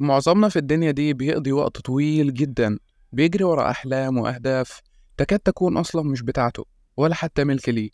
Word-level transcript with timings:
معظمنا 0.00 0.48
في 0.48 0.58
الدنيا 0.58 0.90
دي 0.90 1.12
بيقضي 1.14 1.52
وقت 1.52 1.80
طويل 1.80 2.34
جدا 2.34 2.78
بيجري 3.12 3.44
ورا 3.44 3.70
أحلام 3.70 4.18
وأهداف 4.18 4.80
تكاد 5.16 5.38
تكون 5.38 5.76
أصلا 5.76 6.02
مش 6.02 6.22
بتاعته 6.22 6.64
ولا 6.96 7.14
حتى 7.14 7.44
ملك 7.44 7.68
ليه. 7.68 7.90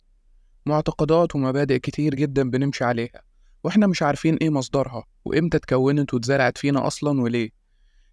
معتقدات 0.65 1.35
ومبادئ 1.35 1.79
كتير 1.79 2.15
جدا 2.15 2.49
بنمشي 2.49 2.83
عليها 2.83 3.21
وإحنا 3.63 3.87
مش 3.87 4.03
عارفين 4.03 4.35
إيه 4.35 4.49
مصدرها 4.49 5.03
وإمتى 5.25 5.57
اتكونت 5.57 6.13
واتزرعت 6.13 6.57
فينا 6.57 6.87
أصلا 6.87 7.21
وليه. 7.21 7.49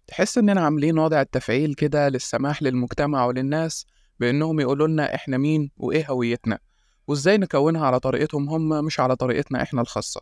تحس 0.07 0.37
إننا 0.37 0.61
عاملين 0.61 0.99
وضع 0.99 1.21
التفعيل 1.21 1.73
كده 1.73 2.09
للسماح 2.09 2.63
للمجتمع 2.63 3.25
وللناس 3.25 3.85
بإنهم 4.19 4.59
يقولوا 4.59 4.87
لنا 4.87 5.15
إحنا 5.15 5.37
مين 5.37 5.71
وإيه 5.77 6.05
هويتنا 6.09 6.59
وإزاي 7.07 7.37
نكونها 7.37 7.85
على 7.85 7.99
طريقتهم 7.99 8.49
هم 8.49 8.85
مش 8.85 8.99
على 8.99 9.15
طريقتنا 9.15 9.61
إحنا 9.61 9.81
الخاصة. 9.81 10.21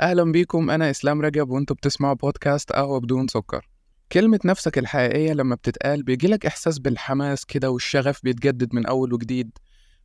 أهلا 0.00 0.32
بيكم 0.32 0.70
أنا 0.70 0.90
إسلام 0.90 1.22
رجب 1.22 1.50
وأنتوا 1.50 1.76
بتسمعوا 1.76 2.14
بودكاست 2.14 2.72
قهوة 2.72 3.00
بدون 3.00 3.28
سكر. 3.28 3.68
كلمة 4.12 4.40
نفسك 4.44 4.78
الحقيقية 4.78 5.32
لما 5.32 5.54
بتتقال 5.54 6.02
بيجيلك 6.02 6.46
إحساس 6.46 6.78
بالحماس 6.78 7.44
كده 7.44 7.70
والشغف 7.70 8.20
بيتجدد 8.24 8.74
من 8.74 8.86
أول 8.86 9.12
وجديد. 9.12 9.50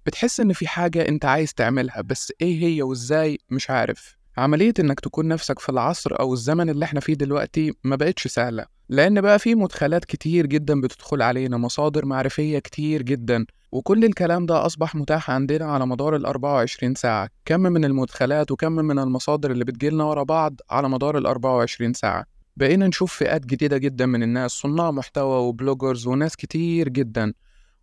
بتحس 0.05 0.39
إن 0.39 0.53
في 0.53 0.67
حاجة 0.67 1.07
أنت 1.07 1.25
عايز 1.25 1.53
تعملها 1.53 2.01
بس 2.01 2.33
إيه 2.41 2.63
هي 2.63 2.81
وإزاي؟ 2.81 3.37
مش 3.49 3.69
عارف. 3.69 4.17
عملية 4.37 4.73
إنك 4.79 4.99
تكون 4.99 5.27
نفسك 5.27 5.59
في 5.59 5.69
العصر 5.69 6.19
أو 6.19 6.33
الزمن 6.33 6.69
اللي 6.69 6.85
إحنا 6.85 6.99
فيه 6.99 7.13
دلوقتي 7.13 7.73
ما 7.83 7.95
بقتش 7.95 8.27
سهلة 8.27 8.65
لأن 8.89 9.21
بقى 9.21 9.39
في 9.39 9.55
مدخلات 9.55 10.05
كتير 10.05 10.45
جدا 10.45 10.81
بتدخل 10.81 11.21
علينا 11.21 11.57
مصادر 11.57 12.05
معرفية 12.05 12.59
كتير 12.59 13.01
جدا. 13.01 13.45
وكل 13.71 14.05
الكلام 14.05 14.45
ده 14.45 14.65
أصبح 14.65 14.95
متاح 14.95 15.31
عندنا 15.31 15.65
على 15.65 15.85
مدار 15.87 16.15
ال 16.15 16.25
24 16.25 16.95
ساعة. 16.95 17.29
كم 17.45 17.59
من 17.59 17.85
المدخلات 17.85 18.51
وكم 18.51 18.71
من 18.71 18.99
المصادر 18.99 19.51
اللي 19.51 19.65
بتجيلنا 19.65 20.03
ورا 20.03 20.23
بعض 20.23 20.55
على 20.69 20.89
مدار 20.89 21.17
ال 21.17 21.25
24 21.25 21.93
ساعة. 21.93 22.25
بقينا 22.57 22.87
نشوف 22.87 23.13
فئات 23.13 23.45
جديدة 23.45 23.77
جدا 23.77 24.05
من 24.05 24.23
الناس 24.23 24.51
صناع 24.51 24.91
محتوى 24.91 25.39
وبلوجرز 25.47 26.07
وناس 26.07 26.35
كتير 26.35 26.89
جدا 26.89 27.33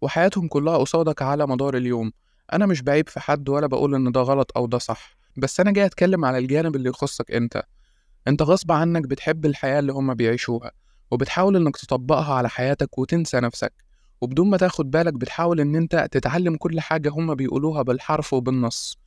وحياتهم 0.02 0.48
كلها 0.48 0.76
قصادك 0.78 1.22
على 1.22 1.46
مدار 1.46 1.76
اليوم. 1.76 2.12
أنا 2.52 2.66
مش 2.66 2.82
بعيب 2.82 3.08
في 3.08 3.20
حد 3.20 3.48
ولا 3.48 3.66
بقول 3.66 3.94
إن 3.94 4.12
ده 4.12 4.20
غلط 4.20 4.52
أو 4.56 4.66
ده 4.66 4.78
صح 4.78 5.16
بس 5.36 5.60
أنا 5.60 5.70
جاي 5.70 5.86
أتكلم 5.86 6.24
على 6.24 6.38
الجانب 6.38 6.76
اللي 6.76 6.88
يخصك 6.88 7.30
أنت. 7.30 7.62
أنت 8.28 8.42
غصب 8.42 8.72
عنك 8.72 9.06
بتحب 9.06 9.46
الحياة 9.46 9.78
اللي 9.78 9.92
هما 9.92 10.14
بيعيشوها 10.14 10.70
وبتحاول 11.10 11.56
إنك 11.56 11.76
تطبقها 11.76 12.34
على 12.34 12.48
حياتك 12.48 12.98
وتنسى 12.98 13.40
نفسك. 13.40 13.87
وبدون 14.20 14.50
ما 14.50 14.56
تاخد 14.56 14.90
بالك 14.90 15.14
بتحاول 15.14 15.60
إن 15.60 15.76
أنت 15.76 16.08
تتعلم 16.10 16.56
كل 16.56 16.80
حاجة 16.80 17.08
هما 17.10 17.34
بيقولوها 17.34 17.82
بالحرف 17.82 18.32
وبالنص. 18.32 18.98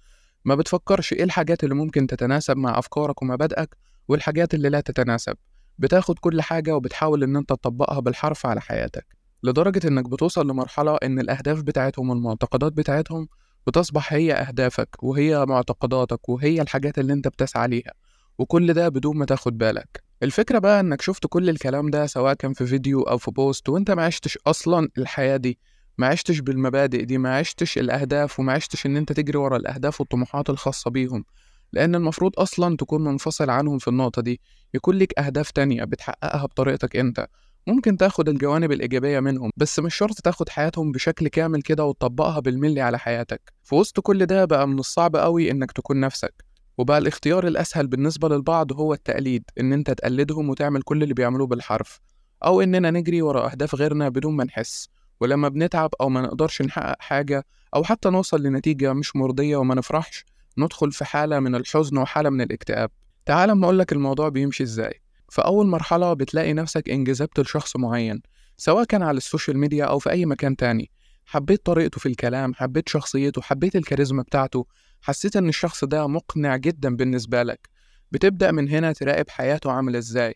ما 0.45 0.55
بتفكرش 0.55 1.13
إيه 1.13 1.23
الحاجات 1.23 1.63
اللي 1.63 1.75
ممكن 1.75 2.07
تتناسب 2.07 2.57
مع 2.57 2.79
أفكارك 2.79 3.21
ومبادئك 3.21 3.77
والحاجات 4.07 4.53
اللي 4.53 4.69
لا 4.69 4.81
تتناسب. 4.81 5.35
بتاخد 5.79 6.19
كل 6.19 6.41
حاجة 6.41 6.75
وبتحاول 6.75 7.23
إن 7.23 7.35
أنت 7.35 7.49
تطبقها 7.49 7.99
بالحرف 7.99 8.45
على 8.45 8.61
حياتك. 8.61 9.05
لدرجة 9.43 9.87
إنك 9.87 10.09
بتوصل 10.09 10.47
لمرحلة 10.47 10.95
إن 11.03 11.19
الأهداف 11.19 11.61
بتاعتهم 11.61 12.09
والمعتقدات 12.09 12.73
بتاعتهم 12.73 13.27
بتصبح 13.67 14.13
هي 14.13 14.33
أهدافك 14.33 15.03
وهي 15.03 15.45
معتقداتك 15.45 16.29
وهي 16.29 16.61
الحاجات 16.61 16.99
اللي 16.99 17.13
أنت 17.13 17.27
بتسعى 17.27 17.67
ليها. 17.67 17.91
وكل 18.37 18.73
ده 18.73 18.89
بدون 18.89 19.17
ما 19.17 19.25
تاخد 19.25 19.57
بالك. 19.57 20.10
الفكرة 20.23 20.59
بقى 20.59 20.79
إنك 20.79 21.01
شفت 21.01 21.27
كل 21.27 21.49
الكلام 21.49 21.89
ده 21.89 22.05
سواء 22.05 22.33
كان 22.33 22.53
في 22.53 22.65
فيديو 22.65 23.01
أو 23.01 23.17
في 23.17 23.31
بوست 23.31 23.69
وإنت 23.69 23.91
ما 23.91 24.05
عشتش 24.05 24.37
أصلا 24.47 24.89
الحياة 24.97 25.37
دي 25.37 25.59
ما 25.97 26.07
عشتش 26.07 26.39
بالمبادئ 26.39 27.05
دي 27.05 27.17
ما 27.17 27.35
عشتش 27.37 27.77
الأهداف 27.77 28.39
وما 28.39 28.53
عشتش 28.53 28.85
إن 28.85 28.97
أنت 28.97 29.11
تجري 29.11 29.37
ورا 29.37 29.57
الأهداف 29.57 30.01
والطموحات 30.01 30.49
الخاصة 30.49 30.91
بيهم. 30.91 31.25
لأن 31.73 31.95
المفروض 31.95 32.39
أصلا 32.39 32.77
تكون 32.77 33.03
منفصل 33.03 33.49
عنهم 33.49 33.77
في 33.77 33.87
النقطة 33.87 34.21
دي 34.21 34.41
يكون 34.73 34.97
لك 34.97 35.19
أهداف 35.19 35.51
تانية 35.51 35.83
بتحققها 35.83 36.45
بطريقتك 36.45 36.95
أنت. 36.95 37.27
ممكن 37.67 37.97
تاخد 37.97 38.29
الجوانب 38.29 38.71
الإيجابية 38.71 39.19
منهم 39.19 39.51
بس 39.57 39.79
مش 39.79 39.95
شرط 39.95 40.15
تاخد 40.21 40.49
حياتهم 40.49 40.91
بشكل 40.91 41.27
كامل 41.27 41.61
كده 41.61 41.85
وتطبقها 41.85 42.39
بالملي 42.39 42.81
على 42.81 42.99
حياتك. 42.99 43.53
في 43.63 43.75
وسط 43.75 43.99
كل 43.99 44.25
ده 44.25 44.45
بقى 44.45 44.67
من 44.67 44.79
الصعب 44.79 45.15
قوي 45.15 45.51
إنك 45.51 45.71
تكون 45.71 45.99
نفسك. 45.99 46.50
وبقى 46.77 46.97
الاختيار 46.97 47.47
الأسهل 47.47 47.87
بالنسبة 47.87 48.29
للبعض 48.29 48.73
هو 48.73 48.93
التقليد 48.93 49.43
إن 49.59 49.73
أنت 49.73 49.91
تقلدهم 49.91 50.49
وتعمل 50.49 50.81
كل 50.81 51.03
اللي 51.03 51.13
بيعملوه 51.13 51.47
بالحرف 51.47 51.99
أو 52.45 52.61
إننا 52.61 52.91
نجري 52.91 53.21
ورا 53.21 53.51
أهداف 53.51 53.75
غيرنا 53.75 54.09
بدون 54.09 54.35
ما 54.35 54.43
نحس 54.43 54.89
ولما 55.19 55.49
بنتعب 55.49 55.89
أو 56.01 56.09
ما 56.09 56.21
نقدرش 56.21 56.61
نحقق 56.61 56.95
حاجة 56.99 57.45
أو 57.75 57.83
حتى 57.83 58.09
نوصل 58.09 58.43
لنتيجة 58.43 58.93
مش 58.93 59.15
مرضية 59.15 59.57
وما 59.57 59.75
نفرحش 59.75 60.25
ندخل 60.57 60.91
في 60.91 61.05
حالة 61.05 61.39
من 61.39 61.55
الحزن 61.55 61.97
وحالة 61.97 62.29
من 62.29 62.41
الاكتئاب. 62.41 62.91
تعال 63.25 63.49
أما 63.49 63.65
أقولك 63.65 63.91
الموضوع 63.91 64.29
بيمشي 64.29 64.63
إزاي. 64.63 65.01
في 65.29 65.41
أول 65.41 65.67
مرحلة 65.67 66.13
بتلاقي 66.13 66.53
نفسك 66.53 66.89
انجذبت 66.89 67.39
لشخص 67.39 67.75
معين 67.77 68.21
سواء 68.57 68.83
كان 68.83 69.03
على 69.03 69.17
ال 69.17 69.23
social 69.23 69.57
media 69.57 69.85
أو 69.85 69.99
في 69.99 70.09
أي 70.09 70.25
مكان 70.25 70.55
تاني. 70.55 70.91
حبيت 71.25 71.65
طريقته 71.65 71.99
في 71.99 72.05
الكلام 72.05 72.53
حبيت 72.53 72.89
شخصيته 72.89 73.41
حبيت 73.41 73.75
الكاريزما 73.75 74.21
بتاعته 74.23 74.65
حسيت 75.01 75.35
إن 75.35 75.49
الشخص 75.49 75.83
ده 75.83 76.07
مقنع 76.07 76.55
جدا 76.57 76.95
بالنسبة 76.95 77.43
لك. 77.43 77.69
بتبدأ 78.11 78.51
من 78.51 78.69
هنا 78.69 78.93
تراقب 78.93 79.29
حياته 79.29 79.71
عاملة 79.71 79.97
إزاي. 79.99 80.35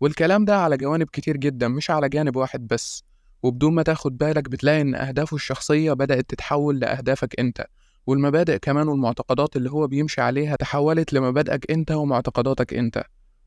والكلام 0.00 0.44
ده 0.44 0.56
على 0.56 0.76
جوانب 0.76 1.06
كتير 1.12 1.36
جدا 1.36 1.68
مش 1.68 1.90
على 1.90 2.08
جانب 2.08 2.36
واحد 2.36 2.66
بس. 2.66 3.04
وبدون 3.42 3.74
ما 3.74 3.82
تاخد 3.82 4.18
بالك 4.18 4.48
بتلاقي 4.48 4.80
إن 4.80 4.94
أهدافه 4.94 5.34
الشخصية 5.34 5.92
بدأت 5.92 6.30
تتحول 6.30 6.78
لأهدافك 6.78 7.40
أنت. 7.40 7.66
والمبادئ 8.06 8.58
كمان 8.58 8.88
والمعتقدات 8.88 9.56
اللي 9.56 9.70
هو 9.70 9.86
بيمشي 9.86 10.20
عليها 10.20 10.56
تحولت 10.56 11.12
لمبادئك 11.12 11.70
أنت 11.70 11.90
ومعتقداتك 11.90 12.74
أنت. 12.74 13.04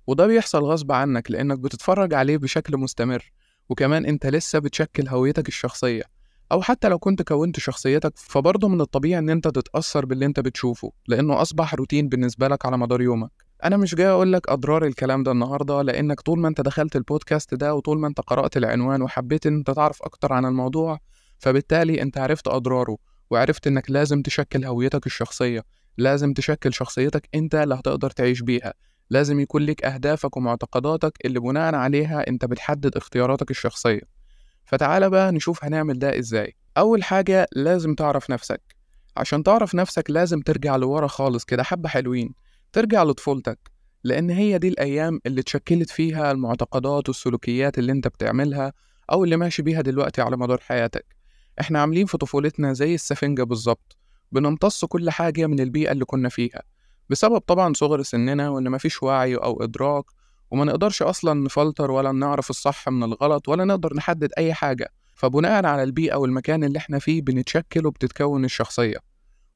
وده 0.08 0.28
بيحصل 0.28 0.64
غصب 0.64 0.92
عنك 0.92 1.32
لأنك 1.32 1.60
بتتفرج 1.60 2.14
عليه 2.14 2.38
بشكل 2.38 2.78
مستمر. 2.78 3.32
وكمان 3.70 4.06
أنت 4.06 4.26
لسه 4.26 4.60
بتشكل 4.60 5.08
هويتك 5.08 5.48
الشخصية. 5.48 6.17
أو 6.52 6.62
حتى 6.62 6.90
لو 6.90 7.00
كنت 7.00 7.22
كونت 7.22 7.60
شخصيتك 7.60 8.14
فبرضه 8.16 8.68
من 8.68 8.82
الطبيعي 8.82 9.20
إن 9.20 9.30
أنت 9.30 9.48
تتأثر 9.48 10.06
باللي 10.06 10.26
أنت 10.26 10.40
بتشوفه 10.40 10.92
لأنه 11.08 11.42
أصبح 11.42 11.76
روتين 11.76 12.10
بالنسبة 12.10 12.48
لك 12.48 12.66
على 12.66 12.78
مدار 12.78 13.02
يومك. 13.02 13.32
أنا 13.64 13.78
مش 13.78 13.96
جاي 13.96 14.08
أقول 14.08 14.34
لك 14.34 14.50
أضرار 14.50 14.86
الكلام 14.86 15.24
ده 15.24 15.32
النهاردة 15.32 15.82
لأنك 15.82 16.22
طول 16.22 16.40
ما 16.40 16.48
أنت 16.48 16.62
دخلت 16.62 16.96
البودكاست 16.96 17.54
ده 17.54 17.76
وطول 17.76 18.00
ما 18.00 18.08
أنت 18.08 18.22
قرأت 18.22 18.58
العنوان 18.58 19.02
وحبيت 19.02 19.46
إن 19.48 19.54
أنت 19.56 19.72
تعرف 19.72 20.04
أكتر 20.04 20.34
عن 20.34 20.46
الموضوع 20.46 21.00
فبالتالي 21.40 22.02
أنت 22.02 22.18
عرفت 22.18 22.48
أضراره 22.48 22.98
وعرفت 23.30 23.68
إنك 23.68 23.92
لازم 23.92 24.22
تشكل 24.22 24.66
هويتك 24.66 25.06
الشخصية 25.06 25.64
لازم 25.98 26.34
تشكل 26.34 26.74
شخصيتك 26.74 27.30
أنت 27.36 27.56
اللي 27.56 27.76
هتقدر 27.76 28.10
تعيش 28.10 28.42
بيها. 28.42 28.74
لازم 29.10 29.40
يكون 29.40 29.62
لك 29.62 29.86
أهدافك 29.86 30.38
ومعتقداتك 30.38 31.18
اللي 31.26 31.40
بناء 31.40 31.76
عليها 31.76 32.28
أنت 32.28 32.46
بتحدد 32.46 32.98
اختياراتك 32.98 33.52
الشخصية. 33.52 34.17
فتعال 34.68 35.10
بقى 35.10 35.32
نشوف 35.32 35.66
هنعمل 35.66 36.00
ده 36.00 36.20
إزاي. 36.20 36.56
أول 36.78 37.04
حاجة 37.04 37.48
لازم 37.56 37.96
تعرف 37.96 38.30
نفسك. 38.30 38.62
عشان 39.18 39.44
تعرف 39.44 39.76
نفسك 39.76 40.10
لازم 40.10 40.42
ترجع 40.42 40.76
لورا 40.76 41.08
خالص 41.08 41.46
كده 41.46 41.64
حبة 41.64 41.90
حلوين. 41.90 42.34
ترجع 42.74 43.04
لطفولتك 43.04 43.60
لأن 44.04 44.30
هي 44.30 44.58
دي 44.58 44.68
الأيام 44.68 45.20
اللي 45.26 45.42
اتشكلت 45.42 45.90
فيها 45.90 46.32
المعتقدات 46.32 47.10
والسلوكيات 47.10 47.78
اللي 47.80 47.92
أنت 47.92 48.08
بتعملها 48.08 48.74
أو 49.12 49.24
اللي 49.24 49.38
ماشي 49.38 49.62
بيها 49.62 49.82
دلوقتي 49.82 50.22
على 50.22 50.38
مدار 50.38 50.58
حياتك. 50.62 51.06
إحنا 51.62 51.82
عاملين 51.82 52.06
في 52.06 52.18
طفولتنا 52.18 52.74
زي 52.74 52.96
السفنجة 52.96 53.44
بالظبط. 53.44 53.98
بنمتص 54.32 54.86
كل 54.86 55.10
حاجة 55.10 55.48
من 55.48 55.60
البيئة 55.60 55.92
اللي 55.92 56.06
كنا 56.06 56.30
فيها. 56.30 56.62
بسبب 57.10 57.38
طبعا 57.38 57.74
صغر 57.74 58.04
سننا 58.04 58.50
وإن 58.50 58.72
مفيش 58.72 59.04
وعي 59.04 59.36
أو 59.36 59.64
إدراك 59.64 60.06
وما 60.52 60.66
نقدرش 60.66 61.02
أصلا 61.02 61.34
نفلتر 61.34 61.92
ولا 61.92 62.12
نعرف 62.12 62.50
الصح 62.50 62.90
من 62.90 63.04
الغلط 63.04 63.50
ولا 63.50 63.66
نقدر 63.66 63.94
نحدد 63.94 64.30
أي 64.38 64.54
حاجة 64.54 64.90
فبناء 65.16 65.66
على 65.66 65.84
البيئة 65.84 66.16
والمكان 66.16 66.64
اللي 66.64 66.78
إحنا 66.78 67.00
فيه 67.00 67.22
بنتشكل 67.22 67.86
وبتتكون 67.88 68.46
الشخصية. 68.46 68.98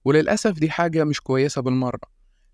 وللأسف 0.06 0.60
دي 0.60 0.70
حاجة 0.70 1.04
مش 1.04 1.22
كويسة 1.22 1.62
بالمرة 1.62 2.00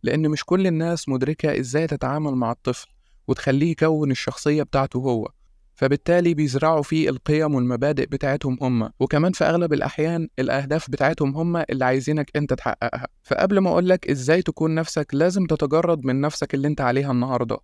لأن 0.03 0.29
مش 0.29 0.45
كل 0.45 0.67
الناس 0.67 1.09
مدركة 1.09 1.59
إزاي 1.59 1.87
تتعامل 1.87 2.31
مع 2.35 2.51
الطفل 2.51 2.87
وتخليه 3.27 3.71
يكون 3.71 4.11
الشخصية 4.11 4.63
بتاعته 4.63 4.97
هو 4.97 5.27
فبالتالي 5.75 6.33
بيزرعوا 6.33 6.81
فيه 6.83 7.09
القيم 7.09 7.55
والمبادئ 7.55 8.05
بتاعتهم 8.05 8.57
هم. 8.61 8.89
وكمان 8.99 9.31
في 9.31 9.43
أغلب 9.43 9.73
الأحيان 9.73 10.27
الأهداف 10.39 10.89
بتاعتهم 10.89 11.35
هم 11.35 11.57
اللي 11.57 11.85
عايزينك 11.85 12.31
أنت 12.35 12.53
تحققها. 12.53 13.07
فقبل 13.23 13.57
ما 13.59 13.69
أقولك 13.69 14.09
إزاي 14.09 14.41
تكون 14.41 14.75
نفسك 14.75 15.07
لازم 15.13 15.45
تتجرد 15.45 16.05
من 16.05 16.21
نفسك 16.21 16.53
اللي 16.53 16.67
أنت 16.67 16.81
عليها 16.81 17.11
النهاردة. 17.11 17.57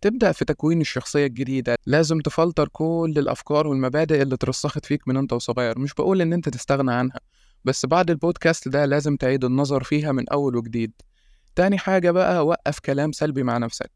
تبدأ 0.00 0.32
في 0.32 0.44
تكوين 0.44 0.80
الشخصية 0.80 1.26
الجديدة. 1.26 1.76
لازم 1.86 2.20
تفلتر 2.20 2.68
كل 2.68 3.14
الأفكار 3.16 3.66
والمبادئ 3.66 4.22
اللي 4.22 4.34
اترسخت 4.34 4.86
فيك 4.86 5.08
من 5.08 5.16
أنت 5.16 5.32
وصغير. 5.32 5.78
مش 5.78 5.94
بقول 5.94 6.20
إن 6.20 6.32
أنت 6.32 6.48
تستغنى 6.48 6.92
عنها 6.92 7.20
بس 7.64 7.86
بعد 7.86 8.10
البودكاست 8.10 8.68
ده 8.68 8.84
لازم 8.84 9.16
تعيد 9.16 9.44
النظر 9.44 9.82
فيها 9.82 10.12
من 10.12 10.28
أول 10.28 10.56
وجديد. 10.56 10.92
تاني 11.56 11.78
حاجة 11.78 12.10
بقى 12.10 12.46
وقف 12.46 12.78
كلام 12.78 13.12
سلبي 13.12 13.42
مع 13.42 13.58
نفسك. 13.58 13.90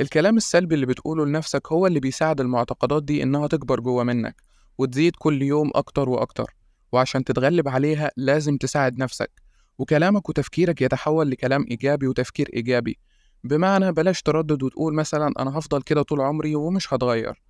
الكلام 0.00 0.36
السلبي 0.36 0.74
اللي 0.74 0.86
بتقوله 0.86 1.26
لنفسك 1.26 1.72
هو 1.72 1.86
اللي 1.86 2.00
بيساعد 2.00 2.40
المعتقدات 2.40 3.02
دي 3.02 3.22
إنها 3.22 3.46
تكبر 3.46 3.80
جوه 3.80 4.04
منك 4.04 4.42
وتزيد 4.78 5.16
كل 5.16 5.42
يوم 5.42 5.70
أكتر 5.74 6.08
وأكتر. 6.08 6.54
وعشان 6.92 7.24
تتغلب 7.24 7.68
عليها 7.68 8.10
لازم 8.16 8.56
تساعد 8.56 8.98
نفسك. 8.98 9.30
وكلامك 9.78 10.28
وتفكيرك 10.28 10.82
يتحول 10.82 11.30
لكلام 11.30 11.66
إيجابي 11.70 12.06
وتفكير 12.06 12.48
إيجابي. 12.54 12.98
بمعنى 13.44 13.92
بلاش 13.92 14.22
تردد 14.22 14.62
وتقول 14.62 14.94
مثلا 14.94 15.32
أنا 15.38 15.58
هفضل 15.58 15.82
كده 15.82 16.02
طول 16.02 16.20
عمري 16.20 16.54
ومش 16.56 16.94
هتغير. 16.94 17.42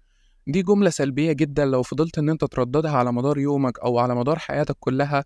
دي 0.46 0.62
جملة 0.62 0.90
سلبية 0.90 1.32
جدا 1.32 1.64
لو 1.64 1.82
فضلت 1.82 2.18
إن 2.18 2.28
أنت 2.28 2.44
ترددها 2.44 2.90
على 2.96 3.12
مدار 3.12 3.38
يومك 3.38 3.78
أو 3.80 3.98
على 3.98 4.14
مدار 4.14 4.38
حياتك 4.38 4.76
كلها 4.80 5.24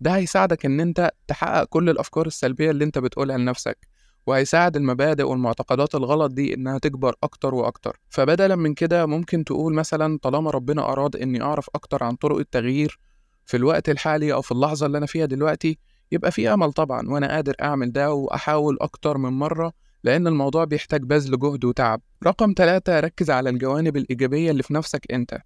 ده 0.00 0.16
هيساعدك 0.16 0.66
إن 0.66 0.80
أنت 0.80 1.10
تحقق 1.26 1.64
كل 1.64 1.90
الأفكار 1.90 2.26
السلبية 2.26 2.70
اللي 2.70 2.84
أنت 2.84 2.98
بتقولها 2.98 3.38
لنفسك 3.38 3.78
وهيساعد 4.26 4.76
المبادئ 4.76 5.22
والمعتقدات 5.22 5.94
الغلط 5.94 6.32
دي 6.32 6.54
إنها 6.54 6.78
تكبر 6.78 7.14
أكتر 7.22 7.54
وأكتر. 7.54 8.00
فبدلا 8.08 8.56
من 8.56 8.74
كده 8.74 9.06
ممكن 9.06 9.44
تقول 9.44 9.74
مثلا 9.74 10.18
طالما 10.22 10.50
ربنا 10.50 10.92
أراد 10.92 11.16
إني 11.16 11.42
أعرف 11.42 11.70
أكتر 11.74 12.04
عن 12.04 12.16
طرق 12.16 12.36
التغيير 12.38 12.98
في 13.44 13.56
الوقت 13.56 13.88
الحالي 13.88 14.32
أو 14.32 14.42
في 14.42 14.52
اللحظة 14.52 14.86
اللي 14.86 14.98
أنا 14.98 15.06
فيها 15.06 15.26
دلوقتي 15.26 15.78
يبقى 16.12 16.32
في 16.32 16.52
أمل 16.54 16.72
طبعا 16.72 17.08
وأنا 17.08 17.28
قادر 17.28 17.54
أعمل 17.62 17.92
ده 17.92 18.12
وأحاول 18.12 18.78
أكتر 18.80 19.18
من 19.18 19.30
مرة 19.32 19.72
لأن 20.04 20.26
الموضوع 20.26 20.64
بيحتاج 20.64 21.02
بذل 21.02 21.38
جهد 21.38 21.64
وتعب. 21.64 22.00
رقم 22.26 22.54
ثلاثة 22.56 23.00
ركز 23.00 23.30
على 23.30 23.50
الجوانب 23.50 23.96
الإيجابية 23.96 24.50
اللي 24.50 24.62
في 24.62 24.74
نفسك 24.74 25.12
أنت. 25.12 25.38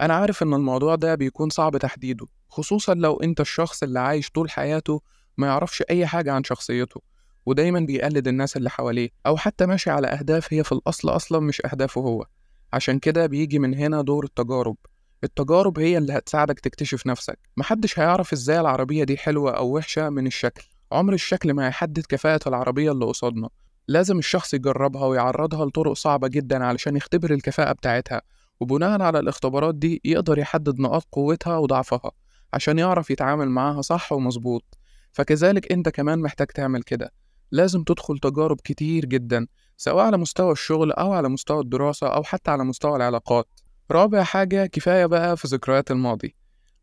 أنا 0.00 0.14
عارف 0.14 0.42
إن 0.42 0.54
الموضوع 0.54 0.94
ده 0.94 1.14
بيكون 1.14 1.50
صعب 1.50 1.76
تحديده 1.76 2.26
خصوصا 2.48 2.94
لو 2.94 3.16
أنت 3.16 3.40
الشخص 3.40 3.82
اللي 3.82 4.00
عايش 4.00 4.30
طول 4.30 4.50
حياته 4.50 5.02
ما 5.38 5.46
يعرفش 5.46 5.82
أي 5.90 6.06
حاجة 6.06 6.32
عن 6.32 6.44
شخصيته 6.44 7.00
ودايما 7.46 7.80
بيقلد 7.80 8.28
الناس 8.28 8.56
اللي 8.56 8.70
حواليه 8.70 9.08
أو 9.26 9.36
حتى 9.36 9.66
ماشي 9.66 9.90
على 9.90 10.06
أهداف 10.06 10.52
هي 10.54 10.64
في 10.64 10.72
الأصل 10.72 11.08
أصلا 11.08 11.40
مش 11.40 11.62
أهدافه 11.66 12.00
هو. 12.00 12.26
عشان 12.72 12.98
كده 12.98 13.26
بيجي 13.26 13.58
من 13.58 13.74
هنا 13.74 14.02
دور 14.02 14.24
التجارب. 14.24 14.76
التجارب 15.24 15.78
هي 15.78 15.98
اللي 15.98 16.12
هتساعدك 16.12 16.60
تكتشف 16.60 17.06
نفسك. 17.06 17.38
محدش 17.56 17.98
هيعرف 17.98 18.32
إزاي 18.32 18.60
العربية 18.60 19.04
دي 19.04 19.16
حلوة 19.16 19.50
أو 19.50 19.76
وحشة 19.76 20.10
من 20.10 20.26
الشكل. 20.26 20.68
عمر 20.92 21.12
الشكل 21.12 21.54
ما 21.54 21.66
هيحدد 21.66 22.04
كفاءة 22.08 22.48
العربية 22.48 22.92
اللي 22.92 23.04
قصادنا. 23.04 23.48
لازم 23.88 24.18
الشخص 24.18 24.54
يجربها 24.54 25.06
ويعرضها 25.06 25.64
لطرق 25.64 25.92
صعبة 25.92 26.28
جدا 26.28 26.64
علشان 26.64 26.96
يختبر 26.96 27.30
الكفاءة 27.30 27.72
بتاعتها 27.72 28.22
وبناء 28.60 29.02
على 29.02 29.18
الاختبارات 29.18 29.74
دي 29.74 30.00
يقدر 30.04 30.38
يحدد 30.38 30.80
نقاط 30.80 31.06
قوتها 31.12 31.58
وضعفها 31.58 32.10
عشان 32.52 32.78
يعرف 32.78 33.10
يتعامل 33.10 33.48
معاها 33.50 33.82
صح 33.82 34.12
ومظبوط. 34.12 34.78
فكذلك 35.12 35.72
أنت 35.72 35.88
كمان 35.88 36.18
محتاج 36.18 36.46
تعمل 36.46 36.82
كده. 36.82 37.12
لازم 37.50 37.82
تدخل 37.84 38.18
تجارب 38.18 38.60
كتير 38.64 39.04
جدا 39.04 39.46
سواء 39.76 40.04
على 40.04 40.16
مستوى 40.16 40.52
الشغل 40.52 40.92
أو 40.92 41.12
على 41.12 41.28
مستوى 41.28 41.60
الدراسة 41.60 42.06
أو 42.06 42.22
حتى 42.22 42.50
على 42.50 42.64
مستوى 42.64 42.96
العلاقات. 42.96 43.48
رابع 43.90 44.22
حاجة 44.22 44.66
كفاية 44.66 45.06
بقى 45.06 45.36
في 45.36 45.48
ذكريات 45.48 45.90
الماضي. 45.90 46.34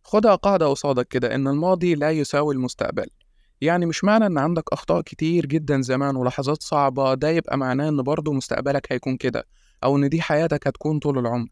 خدها 0.04 0.36
قاعدة 0.36 0.68
قصادك 0.68 1.08
كده 1.08 1.36
إن 1.36 1.48
الماضي 1.48 1.96
لا 1.96 2.12
يساوي 2.12 2.54
المستقبل. 2.54 3.08
يعني 3.64 3.86
مش 3.86 4.04
معنى 4.04 4.26
إن 4.26 4.38
عندك 4.38 4.64
أخطاء 4.74 5.02
كتير 5.02 5.46
جدا 5.46 5.82
زمان 5.82 6.16
ولحظات 6.16 6.64
صعبة 6.64 7.14
ده 7.14 7.30
يبقى 7.30 7.58
معناه 7.58 7.90
إن 7.90 8.02
برضه 8.02 8.34
مستقبلك 8.34 8.92
هيكون 8.92 9.18
كده 9.18 9.48
أو 9.84 9.98
إن 9.98 10.10
دي 10.10 10.22
حياتك 10.22 10.68
هتكون 10.68 11.00
طول 11.00 11.18
العمر. 11.20 11.48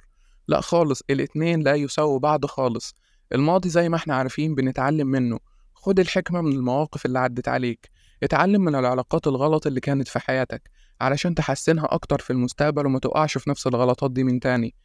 لأ 0.48 0.62
خالص 0.62 1.02
الاتنين 1.10 1.60
لا 1.60 1.76
يساووا 1.76 2.20
بعض 2.20 2.46
خالص. 2.46 2.96
الماضي 3.34 3.70
زي 3.70 3.90
ما 3.90 3.96
إحنا 3.96 4.16
عارفين 4.16 4.56
بنتعلم 4.56 5.08
منه. 5.08 5.40
خد 5.74 6.00
الحكمة 6.00 6.42
من 6.42 6.52
المواقف 6.52 7.06
اللي 7.06 7.20
عدت 7.20 7.48
عليك. 7.48 7.90
اتعلم 8.24 8.62
من 8.62 8.76
العلاقات 8.76 9.28
الغلط 9.28 9.68
اللي 9.68 9.80
كانت 9.80 10.08
في 10.08 10.20
حياتك 10.20 10.70
علشان 11.02 11.36
تحسنها 11.36 11.88
أكتر 11.92 12.20
في 12.20 12.34
المستقبل 12.34 12.86
وما 12.86 13.00
تقعش 13.00 13.38
في 13.38 13.50
نفس 13.50 13.68
الغلطات 13.68 14.12
دي 14.12 14.24
من 14.24 14.40
تاني. 14.40 14.76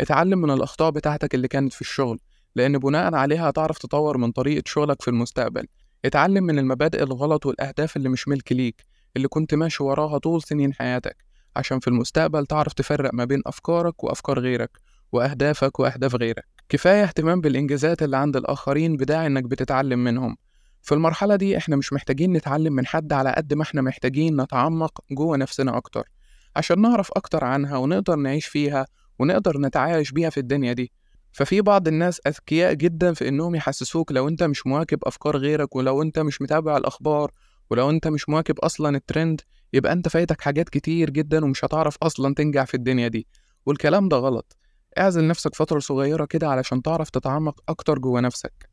اتعلم 0.00 0.38
من 0.38 0.50
الأخطاء 0.50 0.90
بتاعتك 0.90 1.34
اللي 1.34 1.48
كانت 1.48 1.72
في 1.72 1.80
الشغل 1.80 2.18
لأن 2.56 2.78
بناء 2.78 3.14
عليها 3.14 3.50
هتعرف 3.50 3.78
تطور 3.78 4.18
من 4.18 4.32
طريقة 4.32 4.62
شغلك 4.66 5.02
في 5.02 5.08
المستقبل. 5.08 5.66
اتعلم 6.04 6.44
من 6.44 6.58
المبادئ 6.58 7.02
الغلط 7.02 7.46
والأهداف 7.46 7.96
اللي 7.96 8.08
مش 8.08 8.28
ملك 8.28 8.52
ليك 8.52 8.84
اللي 9.16 9.28
كنت 9.28 9.54
ماشي 9.54 9.82
وراها 9.82 10.18
طول 10.18 10.42
سنين 10.42 10.74
حياتك 10.74 11.16
عشان 11.56 11.80
في 11.80 11.88
المستقبل 11.88 12.46
تعرف 12.46 12.72
تفرق 12.72 13.14
ما 13.14 13.24
بين 13.24 13.42
أفكارك 13.46 14.04
وأفكار 14.04 14.38
غيرك 14.38 14.70
وأهدافك 15.12 15.80
وأهداف 15.80 16.14
غيرك. 16.14 16.44
كفاية 16.68 17.02
اهتمام 17.02 17.40
بالإنجازات 17.40 18.02
اللي 18.02 18.16
عند 18.16 18.36
الآخرين 18.36 18.96
بداعي 18.96 19.26
إنك 19.26 19.44
بتتعلم 19.44 20.04
منهم. 20.04 20.36
في 20.82 20.94
المرحلة 20.94 21.36
دي 21.36 21.56
إحنا 21.56 21.76
مش 21.76 21.92
محتاجين 21.92 22.32
نتعلم 22.32 22.72
من 22.72 22.86
حد 22.86 23.12
على 23.12 23.34
قد 23.36 23.54
ما 23.54 23.62
إحنا 23.62 23.82
محتاجين 23.82 24.40
نتعمق 24.40 25.00
جوه 25.10 25.36
نفسنا 25.36 25.76
أكتر 25.76 26.08
عشان 26.56 26.80
نعرف 26.80 27.10
أكتر 27.16 27.44
عنها 27.44 27.76
ونقدر 27.76 28.16
نعيش 28.16 28.46
فيها 28.46 28.86
ونقدر 29.18 29.58
نتعايش 29.58 30.12
بيها 30.12 30.30
في 30.30 30.40
الدنيا 30.40 30.72
دي. 30.72 30.92
ففي 31.32 31.60
بعض 31.60 31.88
الناس 31.88 32.20
أذكياء 32.26 32.72
جدا 32.72 33.14
في 33.14 33.28
إنهم 33.28 33.54
يحسسوك 33.54 34.12
لو 34.12 34.28
أنت 34.28 34.42
مش 34.42 34.66
مواكب 34.66 34.98
أفكار 35.04 35.36
غيرك 35.36 35.76
ولو 35.76 36.02
أنت 36.02 36.18
مش 36.18 36.42
متابع 36.42 36.76
الأخبار 36.76 37.32
ولو 37.70 37.90
أنت 37.90 38.08
مش 38.08 38.28
مواكب 38.28 38.58
أصلا 38.58 38.96
الترند 38.96 39.40
يبقى 39.72 39.92
أنت 39.92 40.08
فايتك 40.08 40.40
حاجات 40.40 40.68
كتير 40.68 41.10
جدا 41.10 41.44
ومش 41.44 41.64
هتعرف 41.64 41.96
أصلا 42.02 42.34
تنجح 42.34 42.64
في 42.64 42.74
الدنيا 42.74 43.08
دي. 43.08 43.26
والكلام 43.66 44.08
ده 44.08 44.16
غلط. 44.16 44.56
اعزل 44.98 45.26
نفسك 45.26 45.54
فترة 45.54 45.78
صغيرة 45.78 46.24
كده 46.24 46.48
علشان 46.48 46.82
تعرف 46.82 47.10
تتعمق 47.10 47.60
أكتر 47.68 47.98
جوه 47.98 48.20
نفسك. 48.20 48.68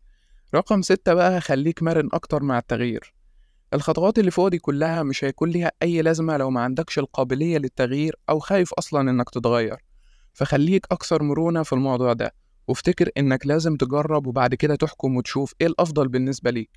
رقم 0.56 0.82
ستة 0.82 1.14
بقى 1.14 1.42
خليك 1.42 1.84
مرن 1.84 2.10
أكتر 2.14 2.44
مع 2.44 2.58
التغيير. 2.58 3.14
الخطوات 3.74 4.20
اللي 4.20 4.32
فوق 4.32 4.48
دي 4.48 4.58
كلها 4.58 5.04
مش 5.04 5.24
هيكون 5.24 5.50
ليها 5.50 5.72
أي 5.84 6.02
لازمة 6.02 6.38
لو 6.38 6.50
ما 6.50 6.62
عندكش 6.62 7.00
القابلية 7.00 7.58
للتغيير 7.58 8.16
أو 8.30 8.40
خايف 8.40 8.74
أصلا 8.74 9.10
إنك 9.12 9.30
تتغير. 9.30 9.78
فخليك 10.34 10.86
أكثر 10.92 11.24
مرونة 11.24 11.64
في 11.64 11.74
الموضوع 11.74 12.14
ده. 12.14 12.34
وافتكر 12.70 13.10
إنك 13.18 13.48
لازم 13.48 13.76
تجرب 13.76 14.28
وبعد 14.28 14.56
كده 14.56 14.76
تحكم 14.76 15.16
وتشوف 15.16 15.54
إيه 15.62 15.68
الأفضل 15.68 16.08
بالنسبة 16.08 16.52
ليك. 16.52 16.70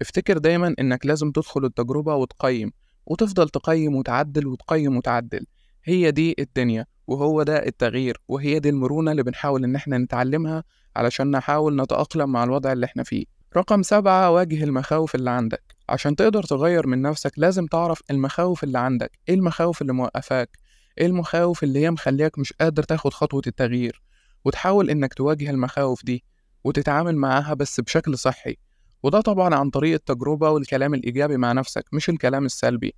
افتكر 0.00 0.38
دايما 0.38 0.74
إنك 0.80 1.06
لازم 1.06 1.30
تدخل 1.30 1.64
التجربة 1.64 2.14
وتقيم 2.14 2.72
وتفضل 3.06 3.48
تقيم 3.48 3.96
وتعدل 3.96 4.46
وتقيم 4.46 4.96
وتعدل. 4.96 5.46
هي 5.84 6.10
دي 6.10 6.34
الدنيا 6.38 6.86
وهو 7.06 7.42
ده 7.42 7.66
التغيير 7.66 8.20
وهي 8.28 8.58
دي 8.58 8.68
المرونة 8.68 9.10
اللي 9.10 9.22
بنحاول 9.22 9.64
إن 9.64 9.74
إحنا 9.76 9.98
نتعلمها 9.98 10.64
علشان 10.96 11.30
نحاول 11.30 11.82
نتأقلم 11.82 12.32
مع 12.32 12.44
الوضع 12.44 12.72
اللي 12.72 12.86
إحنا 12.86 13.02
فيه. 13.02 13.24
رقم 13.56 13.82
سبعة 13.82 14.30
واجه 14.30 14.64
المخاوف 14.64 15.14
اللي 15.14 15.30
عندك. 15.30 15.62
عشان 15.88 16.16
تقدر 16.16 16.42
تغير 16.42 16.86
من 16.86 17.02
نفسك 17.02 17.32
لازم 17.36 17.66
تعرف 17.66 18.00
المخاوف 18.10 18.64
اللي 18.64 18.78
عندك. 18.78 19.18
إيه 19.28 19.34
المخاوف 19.34 19.82
اللي 19.82 19.92
موقفاك؟ 19.92 20.58
إيه 20.98 21.06
المخاوف 21.06 21.64
اللي 21.64 21.78
هي 21.78 21.90
مخليك 21.90 22.38
مش 22.38 22.52
قادر 22.52 22.82
تاخد 22.82 23.12
خطوة 23.12 23.42
التغيير؟ 23.46 24.07
وتحاول 24.44 24.90
إنك 24.90 25.14
تواجه 25.14 25.50
المخاوف 25.50 26.04
دي 26.04 26.24
وتتعامل 26.64 27.16
معاها 27.16 27.54
بس 27.54 27.80
بشكل 27.80 28.18
صحي. 28.18 28.56
وده 29.02 29.20
طبعا 29.20 29.54
عن 29.54 29.70
طريق 29.70 29.94
التجربة 29.94 30.50
والكلام 30.50 30.94
الإيجابي 30.94 31.36
مع 31.36 31.52
نفسك 31.52 31.84
مش 31.92 32.08
الكلام 32.08 32.44
السلبي. 32.44 32.94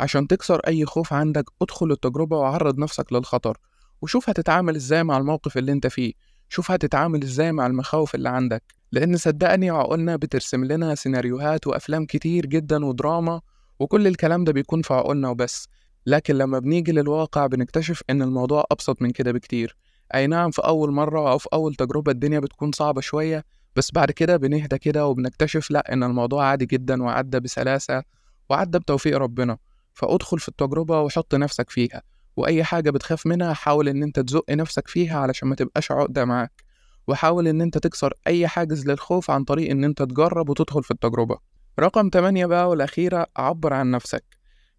عشان 0.00 0.26
تكسر 0.26 0.60
أي 0.66 0.86
خوف 0.86 1.12
عندك 1.12 1.44
ادخل 1.62 1.90
التجربة 1.92 2.36
وعرض 2.38 2.78
نفسك 2.78 3.12
للخطر. 3.12 3.58
وشوف 4.02 4.28
هتتعامل 4.28 4.76
إزاي 4.76 5.04
مع 5.04 5.18
الموقف 5.18 5.58
اللي 5.58 5.72
أنت 5.72 5.86
فيه. 5.86 6.12
شوف 6.48 6.70
هتتعامل 6.70 7.22
إزاي 7.22 7.52
مع 7.52 7.66
المخاوف 7.66 8.14
اللي 8.14 8.28
عندك. 8.28 8.62
لأن 8.92 9.16
صدقني 9.16 9.70
عقولنا 9.70 10.16
بترسم 10.16 10.64
لنا 10.64 10.94
سيناريوهات 10.94 11.66
وأفلام 11.66 12.06
كتير 12.06 12.46
جدا 12.46 12.84
ودراما 12.84 13.40
وكل 13.80 14.06
الكلام 14.06 14.44
ده 14.44 14.52
بيكون 14.52 14.82
في 14.82 14.94
عقولنا 14.94 15.28
وبس. 15.28 15.68
لكن 16.06 16.34
لما 16.34 16.58
بنيجي 16.58 16.92
للواقع 16.92 17.46
بنكتشف 17.46 18.02
إن 18.10 18.22
الموضوع 18.22 18.64
أبسط 18.70 19.02
من 19.02 19.10
كده 19.10 19.32
بكتير. 19.32 19.76
أي 20.14 20.26
نعم 20.26 20.50
في 20.50 20.62
أول 20.62 20.92
مرة 20.92 21.30
أو 21.30 21.38
في 21.38 21.48
أول 21.52 21.74
تجربة 21.74 22.12
الدنيا 22.12 22.38
بتكون 22.40 22.72
صعبة 22.72 23.00
شوية 23.00 23.44
بس 23.76 23.90
بعد 23.92 24.10
كده 24.10 24.36
بنهدى 24.36 24.78
كده 24.78 25.06
وبنكتشف 25.06 25.70
لأ 25.70 25.92
إن 25.92 26.02
الموضوع 26.02 26.44
عادي 26.46 26.66
جدا 26.66 27.02
وعدى 27.02 27.40
بسلاسة 27.40 28.02
وعدى 28.50 28.78
بتوفيق 28.78 29.18
ربنا. 29.18 29.58
فأدخل 29.94 30.38
في 30.38 30.48
التجربة 30.48 31.00
وحط 31.00 31.34
نفسك 31.34 31.70
فيها 31.70 32.02
وأي 32.36 32.64
حاجة 32.64 32.90
بتخاف 32.90 33.26
منها 33.26 33.52
حاول 33.52 33.88
إن 33.88 34.02
أنت 34.02 34.20
تزق 34.20 34.50
نفسك 34.50 34.88
فيها 34.88 35.18
علشان 35.18 35.48
ما 35.48 35.54
تبقاش 35.54 35.92
عقدة 35.92 36.24
معاك. 36.24 36.64
وحاول 37.08 37.48
إن 37.48 37.60
أنت 37.60 37.78
تكسر 37.78 38.14
أي 38.26 38.48
حاجز 38.48 38.86
للخوف 38.86 39.30
عن 39.30 39.44
طريق 39.44 39.70
إن 39.70 39.84
أنت 39.84 40.02
تجرب 40.02 40.48
وتدخل 40.48 40.82
في 40.82 40.90
التجربة. 40.90 41.38
رقم 41.80 42.10
8 42.12 42.46
بقى 42.46 42.68
والأخيرة 42.68 43.26
عبر 43.36 43.72
عن 43.72 43.90
نفسك. 43.90 44.24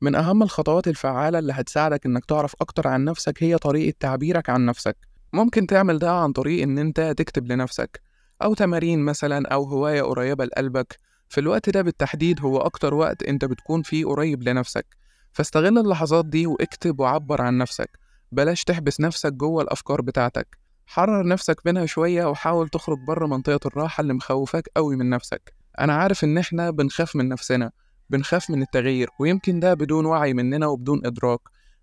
من 0.02 0.16
أهم 0.16 0.44
الخطوات 0.44 0.88
الفعالة 0.88 1.40
اللي 1.40 1.54
هتساعدك 1.54 2.06
إنك 2.06 2.26
تعرف 2.26 2.56
أكتر 2.62 2.88
عن 2.88 3.04
نفسك 3.04 3.44
هي 3.44 3.58
طريقة 3.58 3.96
تعبيرك 4.00 4.50
عن 4.50 4.66
نفسك. 4.66 4.98
ممكن 5.34 5.68
تعمل 5.68 6.00
ده 6.00 6.12
عن 6.12 6.32
طريق 6.32 6.64
إن 6.64 6.78
أنت 6.78 7.14
تكتب 7.18 7.52
لنفسك 7.52 8.02
أو 8.42 8.54
تمارين 8.54 9.00
مثلا 9.00 9.48
أو 9.48 9.64
هواية 9.64 10.02
قريبة 10.02 10.46
لقلبك. 10.46 11.00
في 11.30 11.40
الوقت 11.40 11.70
ده 11.70 11.82
بالتحديد 11.82 12.42
هو 12.42 12.58
أكتر 12.58 12.94
وقت 12.94 13.24
أنت 13.24 13.46
بتكون 13.46 13.82
فيه 13.82 14.06
قريب 14.06 14.44
لنفسك. 14.44 14.86
فاستغل 15.32 15.78
اللحظات 15.78 16.26
دي 16.26 16.48
واكتب 16.48 17.00
وعبر 17.00 17.42
عن 17.42 17.58
نفسك. 17.58 18.00
بلاش 18.32 18.64
تحبس 18.64 19.02
نفسك 19.02 19.34
جوه 19.34 19.64
الأفكار 19.64 20.02
بتاعتك. 20.02 20.58
حرر 20.86 21.28
نفسك 21.28 21.62
منها 21.66 21.86
شوية 21.86 22.26
وحاول 22.26 22.70
تخرج 22.70 22.98
بره 23.08 23.28
منطقة 23.28 23.68
الراحة 23.68 24.02
اللي 24.02 24.14
مخوفاك 24.14 24.70
قوي 24.76 24.96
من 24.96 25.10
نفسك. 25.10 25.54
أنا 25.80 25.94
عارف 25.94 26.24
إن 26.24 26.38
إحنا 26.38 26.70
بنخاف 26.72 27.16
من 27.16 27.30
نفسنا 27.30 27.72
بنخاف 28.10 28.50
من 28.50 28.62
التغيير 28.62 29.10
ويمكن 29.20 29.60
ده 29.60 29.74
بدون 29.74 30.06
وعي 30.06 30.34
مننا 30.34 30.68
وبدون 30.68 31.06
إدراك. 31.06 31.40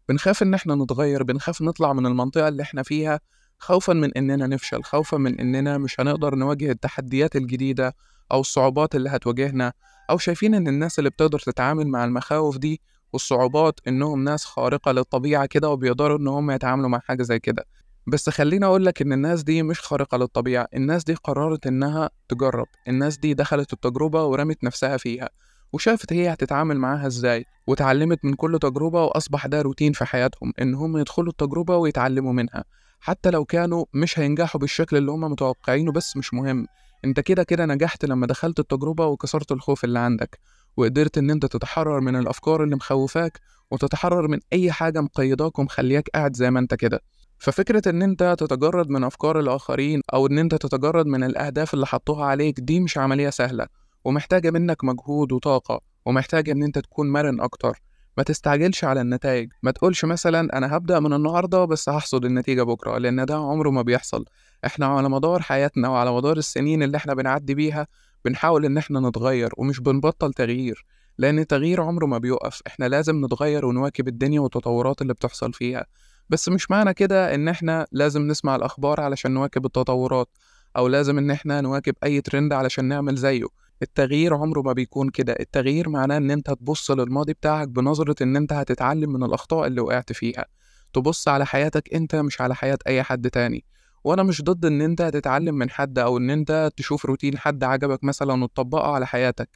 بنخاف 0.09 0.43
إن 0.43 0.55
إحنا 0.55 0.75
نتغير 0.75 1.23
بنخاف 1.23 1.63
نطلع 1.63 1.93
من 1.93 2.07
المنطقة 2.07 2.49
اللي 2.49 2.63
إحنا 2.63 2.83
فيها 2.83 3.21
خوفا 3.59 3.93
من 3.93 4.13
إننا 4.17 4.47
نفشل 4.47 4.83
خوفا 4.83 5.17
من 5.17 5.41
إننا 5.41 5.79
مش 5.79 6.01
هنقدر 6.01 6.35
نواجه 6.35 6.71
التحديات 6.71 7.37
الجديدة 7.37 7.95
أو 8.33 8.41
الصعوبات 8.41 8.95
اللي 8.95 9.11
هتواجهنا 9.11 9.73
أو 10.11 10.19
شايفين 10.19 10.55
إن 10.55 10.69
الناس 10.69 10.99
اللي 10.99 11.11
بتقدر 11.11 11.39
تتعامل 11.39 11.89
مع 11.89 12.05
المخاوف 12.05 12.59
دي 12.59 12.81
والصعوبات 13.13 13.81
إنهم 13.89 14.25
ناس 14.25 14.45
خارقة 14.45 14.93
للطبيعة 14.93 15.47
كده 15.47 15.71
وبيقدروا 15.71 16.19
إن 16.19 16.29
هم 16.29 16.51
يتعاملوا 16.51 16.89
مع 16.89 16.99
حاجة 16.99 17.23
زي 17.23 17.39
كده. 17.39 17.65
بس 18.07 18.29
خليني 18.31 18.65
أقول 18.67 18.85
لك 18.87 19.03
إن 19.03 19.13
الناس 19.13 19.43
دي 19.43 19.63
مش 19.63 19.81
خارقة 19.81 20.19
للطبيعة 20.19 20.67
الناس 20.75 21.05
دي 21.05 21.15
قررت 21.15 21.67
إنها 21.67 22.11
تجرب 22.29 22.67
الناس 22.89 23.19
دي 23.19 23.35
دخلت 23.35 23.73
التجربة 23.73 24.25
ورمت 24.25 24.65
نفسها 24.65 24.97
فيها. 24.97 25.29
وشافت 25.73 26.13
هي 26.13 26.33
هتتعامل 26.33 26.79
معاها 26.79 27.07
إزاي 27.07 27.45
وتعلمت 27.67 28.25
من 28.25 28.35
كل 28.35 28.59
تجربة 28.59 29.05
وأصبح 29.05 29.47
ده 29.47 29.63
روتين 29.63 29.93
في 29.93 30.05
حياتهم 30.05 30.53
إن 30.63 30.75
هم 30.75 30.97
يدخلوا 30.99 31.31
التجربة 31.31 31.77
ويتعلموا 31.77 32.33
منها. 32.33 32.65
حتى 33.01 33.31
لو 33.31 33.45
كانوا 33.45 33.85
مش 33.95 34.19
هينجحوا 34.19 34.61
بالشكل 34.61 34.97
اللي 34.97 35.11
هم 35.13 35.21
متوقعينه 35.21 35.93
بس 35.93 36.17
مش 36.17 36.35
مهم. 36.35 36.67
أنت 37.05 37.21
كده 37.21 37.43
كده 37.43 37.67
نجحت 37.67 38.05
لما 38.05 38.27
دخلت 38.27 38.59
التجربة 38.59 39.07
وكسرت 39.07 39.53
الخوف 39.53 39.85
اللي 39.85 39.99
عندك 39.99 40.39
وقدرت 40.77 41.19
إن 41.19 41.31
أنت 41.31 41.47
تتحرر 41.47 42.01
من 42.01 42.17
الأفكار 42.17 42.65
اللي 42.65 42.77
مخوفاك 42.77 43.41
وتتحرر 43.71 44.29
من 44.29 44.39
أي 44.53 44.73
حاجة 44.73 45.01
مقيداك 45.01 45.59
ومخلياك 45.59 46.09
قاعد 46.15 46.37
زي 46.37 46.51
ما 46.51 46.61
أنت 46.61 46.75
كده. 46.75 47.01
ففكرة 47.39 47.83
إن 47.91 48.03
أنت 48.03 48.37
تتجرد 48.39 48.91
من 48.91 49.05
أفكار 49.05 49.41
الآخرين 49.41 50.01
أو 50.15 50.27
إن 50.27 50.39
أنت 50.39 50.55
تتجرد 50.55 51.07
من 51.07 51.25
الأهداف 51.25 51.75
اللي 51.75 51.87
حطوها 51.87 52.25
عليك 52.27 52.61
دي 52.61 52.81
مش 52.81 52.99
عملية 52.99 53.31
سهلة. 53.31 53.67
ومحتاجة 54.05 54.51
منك 54.51 54.85
مجهود 54.85 55.33
وطاقة 55.33 55.81
ومحتاجة 56.07 56.53
إن 56.53 56.63
أنت 56.63 56.79
تكون 56.79 57.11
مرن 57.11 57.41
أكتر. 57.41 57.83
ما 58.17 58.23
تستعجلش 58.23 58.85
على 58.85 59.01
النتائج. 59.01 59.53
ما 59.63 59.71
تقولش 59.71 60.05
مثلا 60.05 60.59
أنا 60.59 60.77
هبدأ 60.77 61.01
من 61.01 61.13
النهاردة 61.13 61.65
بس 61.65 61.89
هحصد 61.89 62.25
النتيجة 62.25 62.63
بكرة 62.63 62.99
لأن 62.99 63.25
ده 63.27 63.35
عمره 63.35 63.71
ما 63.71 63.83
بيحصل. 63.83 64.25
إحنا 64.67 64.87
على 64.87 65.09
مدار 65.09 65.43
حياتنا 65.43 65.89
وعلى 65.89 66.13
مدار 66.13 66.37
السنين 66.37 66.83
اللي 66.83 66.97
إحنا 66.97 67.15
بنعدي 67.15 67.55
بيها 67.55 67.87
بنحاول 68.25 68.65
إن 68.65 68.79
إحنا 68.79 69.01
نتغير 69.01 69.51
ومش 69.57 69.81
بنبطل 69.81 70.33
تغيير 70.33 70.87
لأن 71.19 71.39
التغيير 71.39 71.81
عمره 71.83 72.07
ما 72.07 72.19
بيقف 72.19 72.63
إحنا 72.67 72.85
لازم 72.85 73.25
نتغير 73.25 73.67
ونواكب 73.67 74.09
الدنيا 74.09 74.41
والتطورات 74.41 75.03
اللي 75.03 75.15
بتحصل 75.15 75.53
فيها. 75.53 75.87
بس 76.29 76.49
مش 76.49 76.71
معنى 76.71 76.95
كده 76.95 77.35
إن 77.35 77.49
إحنا 77.49 77.87
لازم 77.93 78.23
نسمع 78.29 78.57
الأخبار 78.57 79.01
علشان 79.01 79.31
نواكب 79.35 79.67
التطورات 79.67 80.29
أو 80.77 80.89
لازم 80.89 81.19
إن 81.19 81.31
إحنا 81.31 81.61
نواكب 81.61 81.95
أي 82.05 82.21
ترند 82.21 82.53
علشان 82.53 82.85
نعمل 82.85 83.17
زيه. 83.17 83.47
التغيير 83.83 84.35
عمره 84.35 84.61
ما 84.63 84.73
بيكون 84.73 85.09
كده. 85.11 85.37
التغيير 85.41 85.89
معناه 85.89 86.17
إن 86.17 86.31
أنت 86.31 86.51
تبص 86.51 86.91
للماضي 86.91 87.33
بتاعك 87.33 87.69
بنظرة 87.69 88.23
إن 88.23 88.37
أنت 88.37 88.53
هتتعلم 88.53 89.13
من 89.13 89.23
الأخطاء 89.25 89.67
اللي 89.67 89.81
وقعت 89.81 90.13
فيها. 90.13 90.45
تبص 90.93 91.29
على 91.29 91.47
حياتك 91.47 91.95
أنت 91.95 92.17
مش 92.17 92.41
على 92.41 92.55
حياة 92.55 92.79
أي 92.87 93.03
حد 93.03 93.31
تاني. 93.31 93.65
وأنا 94.05 94.23
مش 94.23 94.43
ضد 94.43 94.65
إن 94.65 94.81
أنت 94.83 95.03
تتعلم 95.03 95.55
من 95.55 95.71
حد 95.71 95.99
أو 95.99 96.19
إن 96.19 96.31
أنت 96.31 96.71
تشوف 96.77 97.07
روتين 97.07 97.39
حد 97.39 97.65
عجبك 97.65 98.05
مثلا 98.05 98.45
وتطبقه 98.45 98.93
على 98.93 99.07
حياتك. 99.07 99.49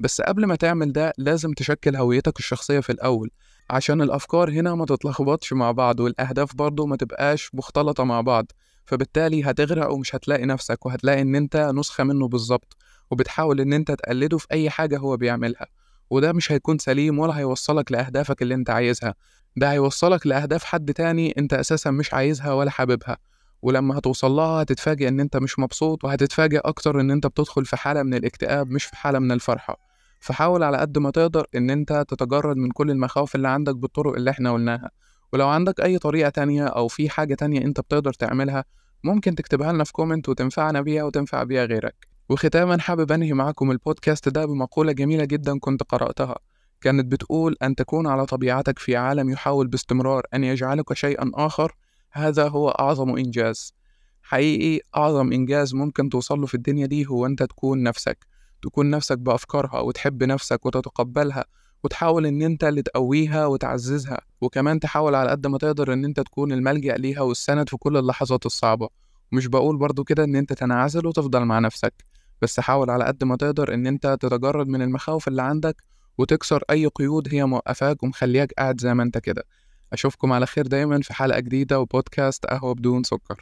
بس 0.00 0.20
قبل 0.20 0.46
ما 0.46 0.56
تعمل 0.56 0.92
ده 0.92 1.12
لازم 1.18 1.52
تشكل 1.52 1.96
هويتك 1.96 2.38
الشخصية 2.38 2.80
في 2.80 2.92
الأول 2.92 3.30
عشان 3.70 4.02
الأفكار 4.02 4.50
هنا 4.50 4.74
ما 4.74 4.84
تتلخبطش 4.86 5.52
مع 5.52 5.72
بعض 5.72 6.00
والأهداف 6.00 6.54
برضه 6.56 6.86
ما 6.86 6.96
تبقاش 6.96 7.50
مختلطة 7.54 8.04
مع 8.04 8.20
بعض. 8.20 8.46
فبالتالي 8.84 9.42
هتغرق 9.44 9.90
ومش 9.92 10.14
هتلاقي 10.14 10.46
نفسك 10.46 10.86
وهتلاقي 10.86 11.22
إن 11.22 11.34
أنت 11.34 11.56
نسخة 11.56 12.04
منه 12.04 12.28
بالظبط. 12.28 12.76
وبتحاول 13.12 13.60
إن 13.60 13.72
أنت 13.72 13.90
تقلده 13.92 14.38
في 14.38 14.46
أي 14.52 14.70
حاجة 14.70 14.98
هو 14.98 15.16
بيعملها. 15.16 15.66
وده 16.10 16.32
مش 16.32 16.52
هيكون 16.52 16.78
سليم 16.78 17.18
ولا 17.18 17.38
هيوصلك 17.38 17.92
لأهدافك 17.92 18.42
اللي 18.42 18.54
أنت 18.54 18.70
عايزها. 18.70 19.14
ده 19.56 19.72
هيوصلك 19.72 20.26
لأهداف 20.26 20.64
حد 20.64 20.92
تاني 20.92 21.34
أنت 21.38 21.54
أساسا 21.54 21.90
مش 21.90 22.14
عايزها 22.14 22.52
ولا 22.52 22.70
حاببها. 22.70 23.18
ولما 23.62 23.98
هتوصل 23.98 24.30
لها 24.30 24.62
هتتفاجئ 24.62 25.08
إن 25.08 25.20
أنت 25.20 25.36
مش 25.36 25.58
مبسوط 25.58 26.04
وهتتفاجئ 26.04 26.58
أكتر 26.58 27.00
إن 27.00 27.10
أنت 27.10 27.26
بتدخل 27.26 27.64
في 27.64 27.76
حالة 27.76 28.02
من 28.02 28.14
الاكتئاب 28.14 28.70
مش 28.70 28.84
في 28.84 28.96
حالة 28.96 29.18
من 29.18 29.32
الفرحة. 29.32 29.76
فحاول 30.20 30.62
على 30.62 30.78
قد 30.78 30.98
ما 30.98 31.10
تقدر 31.10 31.46
إن 31.54 31.70
أنت 31.70 32.04
تتجرد 32.08 32.56
من 32.56 32.70
كل 32.70 32.90
المخاوف 32.90 33.34
اللي 33.34 33.48
عندك 33.48 33.76
بالطرق 33.76 34.14
اللي 34.14 34.30
إحنا 34.30 34.52
قلناها. 34.52 34.90
ولو 35.32 35.48
عندك 35.48 35.80
أي 35.80 35.98
طريقة 35.98 36.28
تانية 36.28 36.66
أو 36.66 36.88
في 36.88 37.08
حاجة 37.10 37.34
تانية 37.34 37.60
أنت 37.60 37.80
بتقدر 37.80 38.12
تعملها 38.12 38.64
ممكن 39.04 39.34
تكتبها 39.34 39.72
لنا 39.72 39.84
في 39.84 39.92
كومنت 39.92 40.28
وتنفعنا 40.28 40.80
بيها 40.80 41.04
وتنفع 41.04 41.42
بيها 41.42 41.64
غيرك. 41.64 42.11
وختاما 42.28 42.78
حابب 42.80 43.12
أنهي 43.12 43.32
معاكم 43.32 43.70
البودكاست 43.70 44.28
ده 44.28 44.46
بمقولة 44.46 44.92
جميلة 44.92 45.24
جدا 45.24 45.58
كنت 45.58 45.82
قرأتها. 45.82 46.38
كانت 46.80 47.12
بتقول 47.12 47.56
أن 47.62 47.74
تكون 47.74 48.06
على 48.06 48.26
طبيعتك 48.26 48.78
في 48.78 48.96
عالم 48.96 49.30
يحاول 49.30 49.66
باستمرار 49.66 50.22
أن 50.34 50.44
يجعلك 50.44 50.92
شيئا 50.92 51.30
آخر 51.34 51.74
هذا 52.12 52.48
هو 52.48 52.68
أعظم 52.68 53.16
إنجاز. 53.16 53.74
حقيقي 54.22 54.80
أعظم 54.96 55.32
إنجاز 55.32 55.74
ممكن 55.74 56.08
توصله 56.08 56.46
في 56.46 56.54
الدنيا 56.54 56.86
دي 56.86 57.06
هو 57.06 57.26
أنت 57.26 57.42
تكون 57.42 57.82
نفسك 57.82 58.26
تكون 58.62 58.90
نفسك 58.90 59.18
بأفكارها 59.18 59.80
وتحب 59.80 60.22
نفسك 60.24 60.66
وتتقبلها 60.66 61.44
وتحاول 61.84 62.26
إن 62.26 62.42
أنت 62.42 62.64
اللي 62.64 62.82
تقويها 62.82 63.46
وتعززها 63.46 64.20
وكمان 64.40 64.80
تحاول 64.80 65.14
على 65.14 65.30
قد 65.30 65.46
ما 65.46 65.58
تقدر 65.58 65.92
إن 65.92 66.04
أنت 66.04 66.20
تكون 66.20 66.52
الملجأ 66.52 66.94
ليها 66.94 67.20
والسند 67.20 67.68
في 67.68 67.76
كل 67.76 67.96
اللحظات 67.96 68.46
الصعبة. 68.46 68.88
ومش 69.32 69.46
بقول 69.46 69.76
برضو 69.76 70.04
كده 70.04 70.24
إن 70.24 70.36
أنت 70.36 70.52
تنعزل 70.52 71.06
وتفضل 71.06 71.44
مع 71.44 71.58
نفسك 71.58 72.04
بس 72.42 72.60
حاول 72.60 72.90
على 72.90 73.04
قد 73.04 73.24
ما 73.24 73.36
تقدر 73.36 73.74
إن 73.74 73.86
أنت 73.86 74.16
تتجرد 74.20 74.68
من 74.68 74.82
المخاوف 74.82 75.28
اللي 75.28 75.42
عندك 75.42 75.82
وتكسر 76.18 76.62
أي 76.70 76.86
قيود 76.86 77.28
هي 77.34 77.44
موقفاك 77.46 78.02
ومخلياك 78.02 78.52
قاعد 78.52 78.80
زي 78.80 78.94
ما 78.94 79.02
أنت 79.02 79.18
كده. 79.18 79.44
أشوفكم 79.92 80.32
على 80.32 80.46
خير 80.46 80.66
دايما 80.66 81.00
في 81.00 81.14
حلقة 81.14 81.40
جديدة 81.40 81.80
وبودكاست 81.80 82.46
قهوة 82.46 82.74
بدون 82.74 83.02
سكر. 83.02 83.36